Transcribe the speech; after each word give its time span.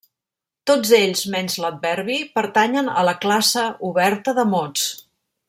Tots 0.69 0.93
ells, 0.99 1.21
menys 1.35 1.57
l'adverbi 1.65 2.17
pertanyen 2.39 2.91
a 3.03 3.05
la 3.11 3.15
classe 3.27 3.67
oberta 3.91 4.35
de 4.41 4.49
mots. 4.57 4.89